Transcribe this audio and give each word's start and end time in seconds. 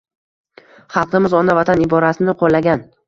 xalqimiz 0.95 1.35
«ona 1.41 1.59
vatan» 1.59 1.85
iborasini 1.89 2.35
qo‘llagan. 2.41 2.83